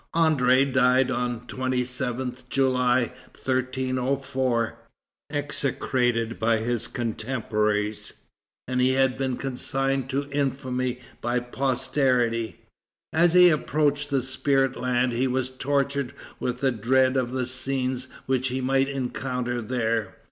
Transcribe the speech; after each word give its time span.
André 0.15 0.73
died 0.73 1.11
on 1.11 1.33
the 1.45 1.45
27th 1.45 2.49
July, 2.49 3.13
1304, 3.35 4.79
execrated 5.31 6.39
by 6.39 6.57
his 6.57 6.87
contemporaries, 6.87 8.11
and 8.67 8.81
he 8.81 8.93
has 8.93 9.11
been 9.11 9.37
consigned 9.37 10.09
to 10.09 10.27
infamy 10.31 10.99
by 11.21 11.39
posterity. 11.39 12.61
As 13.13 13.35
he 13.35 13.49
approached 13.51 14.09
the 14.09 14.23
spirit 14.23 14.75
land 14.75 15.11
he 15.11 15.27
was 15.27 15.51
tortured 15.51 16.15
with 16.39 16.61
the 16.61 16.71
dread 16.71 17.15
of 17.15 17.29
the 17.29 17.45
scenes 17.45 18.05
which 18.25 18.47
he 18.47 18.59
might 18.59 18.89
encounter 18.89 19.61
there. 19.61 20.15